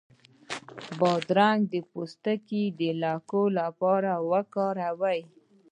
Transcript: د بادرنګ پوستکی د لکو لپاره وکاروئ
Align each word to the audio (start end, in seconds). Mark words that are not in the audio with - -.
د 0.83 0.87
بادرنګ 0.99 1.71
پوستکی 1.91 2.63
د 2.79 2.81
لکو 3.03 3.41
لپاره 3.59 4.11
وکاروئ 4.31 5.21